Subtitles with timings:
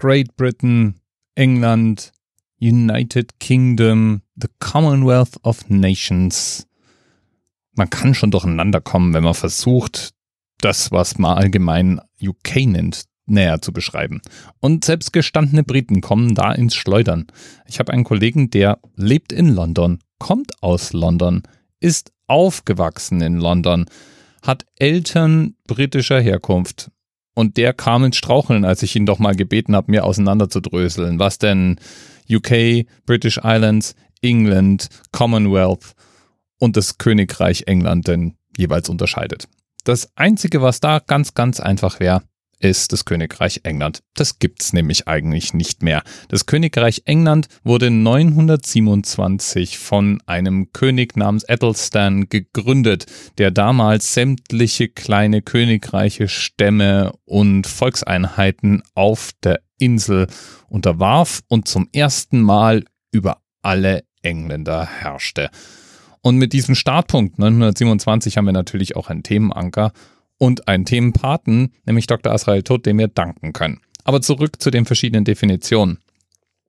[0.00, 0.94] Great Britain,
[1.34, 2.10] England,
[2.58, 6.66] United Kingdom, the Commonwealth of Nations.
[7.76, 10.14] Man kann schon durcheinander kommen, wenn man versucht,
[10.62, 14.22] das, was man allgemein UK nennt, näher zu beschreiben.
[14.60, 17.26] Und selbst gestandene Briten kommen da ins Schleudern.
[17.66, 21.42] Ich habe einen Kollegen, der lebt in London, kommt aus London,
[21.78, 23.84] ist aufgewachsen in London,
[24.40, 26.90] hat Eltern britischer Herkunft.
[27.34, 31.38] Und der kam ins Straucheln, als ich ihn doch mal gebeten habe, mir auseinanderzudröseln, was
[31.38, 31.78] denn
[32.28, 35.94] UK, British Islands, England, Commonwealth
[36.58, 39.48] und das Königreich England denn jeweils unterscheidet.
[39.84, 42.22] Das Einzige, was da ganz, ganz einfach wäre,
[42.60, 44.02] ist das Königreich England.
[44.14, 46.02] Das gibt's nämlich eigentlich nicht mehr.
[46.28, 53.06] Das Königreich England wurde 927 von einem König namens Athelstan gegründet,
[53.38, 60.28] der damals sämtliche kleine Königreiche, Stämme und Volkseinheiten auf der Insel
[60.68, 65.50] unterwarf und zum ersten Mal über alle Engländer herrschte.
[66.22, 69.92] Und mit diesem Startpunkt 927 haben wir natürlich auch einen Themenanker
[70.40, 72.32] und einen Themenpaten, nämlich Dr.
[72.32, 73.82] Asrael Tod, dem wir danken können.
[74.04, 75.98] Aber zurück zu den verschiedenen Definitionen.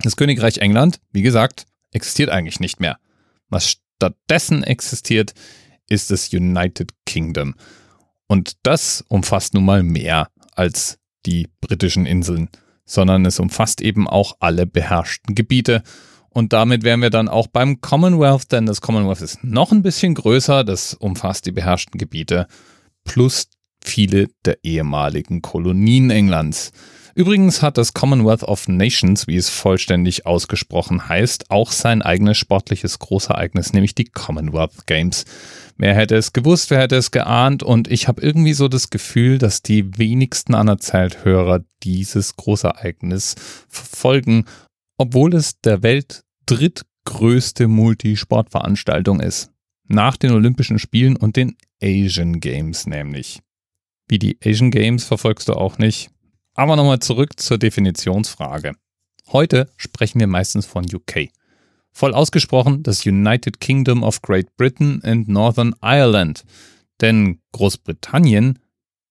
[0.00, 2.98] Das Königreich England, wie gesagt, existiert eigentlich nicht mehr.
[3.48, 5.32] Was stattdessen existiert,
[5.88, 7.54] ist das United Kingdom.
[8.26, 12.48] Und das umfasst nun mal mehr als die britischen Inseln,
[12.84, 15.84] sondern es umfasst eben auch alle beherrschten Gebiete.
[16.30, 20.14] Und damit wären wir dann auch beim Commonwealth, denn das Commonwealth ist noch ein bisschen
[20.14, 22.48] größer, das umfasst die beherrschten Gebiete
[23.04, 23.48] plus
[23.84, 26.72] viele der ehemaligen Kolonien Englands.
[27.14, 32.98] Übrigens hat das Commonwealth of Nations, wie es vollständig ausgesprochen heißt, auch sein eigenes sportliches
[32.98, 35.26] Großereignis, nämlich die Commonwealth Games.
[35.76, 39.36] Wer hätte es gewusst, wer hätte es geahnt und ich habe irgendwie so das Gefühl,
[39.36, 43.34] dass die wenigsten anerzählt Hörer dieses Großereignis
[43.68, 44.46] verfolgen,
[44.96, 49.51] obwohl es der Welt drittgrößte Multisportveranstaltung ist.
[49.92, 53.40] Nach den Olympischen Spielen und den Asian Games nämlich.
[54.08, 56.10] Wie die Asian Games verfolgst du auch nicht.
[56.54, 58.72] Aber nochmal zurück zur Definitionsfrage.
[59.32, 61.28] Heute sprechen wir meistens von UK.
[61.90, 66.44] Voll ausgesprochen das United Kingdom of Great Britain and Northern Ireland.
[67.02, 68.60] Denn Großbritannien,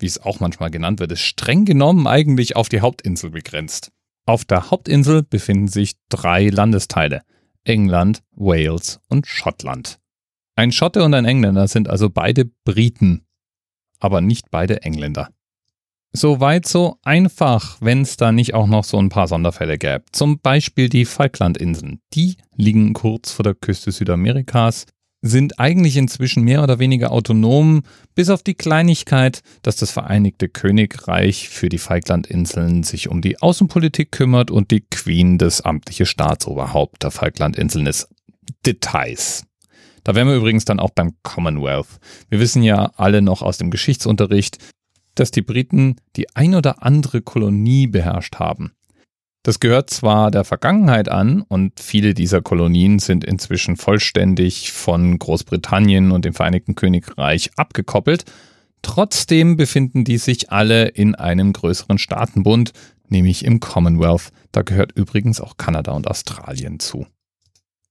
[0.00, 3.92] wie es auch manchmal genannt wird, ist streng genommen eigentlich auf die Hauptinsel begrenzt.
[4.26, 7.22] Auf der Hauptinsel befinden sich drei Landesteile.
[7.62, 10.00] England, Wales und Schottland.
[10.56, 13.26] Ein Schotte und ein Engländer sind also beide Briten,
[13.98, 15.28] aber nicht beide Engländer.
[16.12, 20.04] Soweit so einfach, wenn es da nicht auch noch so ein paar Sonderfälle gäbe.
[20.12, 22.00] Zum Beispiel die Falklandinseln.
[22.12, 24.86] Die liegen kurz vor der Küste Südamerikas,
[25.22, 27.82] sind eigentlich inzwischen mehr oder weniger autonom,
[28.14, 34.12] bis auf die Kleinigkeit, dass das Vereinigte Königreich für die Falklandinseln sich um die Außenpolitik
[34.12, 38.08] kümmert und die Queen das amtliche Staatsoberhaupt der Falklandinseln ist.
[38.64, 39.44] Details.
[40.04, 41.98] Da wären wir übrigens dann auch beim Commonwealth.
[42.28, 44.58] Wir wissen ja alle noch aus dem Geschichtsunterricht,
[45.14, 48.74] dass die Briten die ein oder andere Kolonie beherrscht haben.
[49.44, 56.12] Das gehört zwar der Vergangenheit an und viele dieser Kolonien sind inzwischen vollständig von Großbritannien
[56.12, 58.24] und dem Vereinigten Königreich abgekoppelt,
[58.80, 62.72] trotzdem befinden die sich alle in einem größeren Staatenbund,
[63.08, 64.32] nämlich im Commonwealth.
[64.50, 67.06] Da gehört übrigens auch Kanada und Australien zu.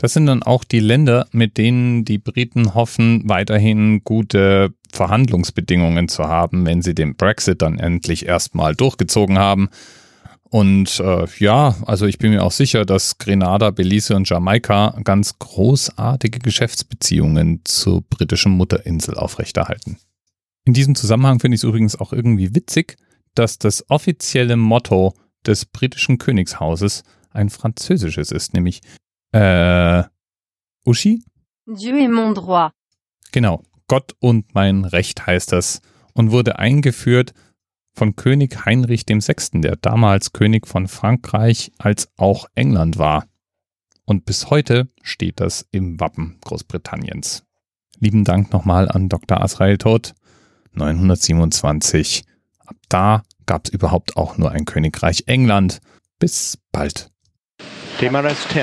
[0.00, 6.24] Das sind dann auch die Länder, mit denen die Briten hoffen, weiterhin gute Verhandlungsbedingungen zu
[6.24, 9.68] haben, wenn sie den Brexit dann endlich erstmal durchgezogen haben.
[10.44, 15.38] Und äh, ja, also ich bin mir auch sicher, dass Grenada, Belize und Jamaika ganz
[15.38, 19.98] großartige Geschäftsbeziehungen zur britischen Mutterinsel aufrechterhalten.
[20.64, 22.96] In diesem Zusammenhang finde ich es übrigens auch irgendwie witzig,
[23.34, 25.12] dass das offizielle Motto
[25.44, 27.02] des britischen Königshauses
[27.32, 28.80] ein französisches ist, nämlich
[29.32, 30.02] äh,
[30.84, 31.22] Uschi?
[31.66, 32.70] Dieu est mon droit.
[33.32, 35.80] Genau, Gott und mein Recht heißt das
[36.14, 37.32] und wurde eingeführt
[37.92, 43.26] von König Heinrich VI., der damals König von Frankreich als auch England war.
[44.04, 47.44] Und bis heute steht das im Wappen Großbritanniens.
[47.98, 49.40] Lieben Dank nochmal an Dr.
[49.40, 50.14] Asrael Todt,
[50.72, 52.24] 927.
[52.66, 55.80] Ab da gab es überhaupt auch nur ein Königreich England.
[56.18, 57.10] Bis bald.
[57.98, 58.62] TMRS 10,